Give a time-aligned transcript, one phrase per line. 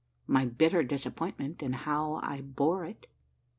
[0.35, 3.05] —MY BITTER DISAPPOINTMENT, AND HOW I BORE IT.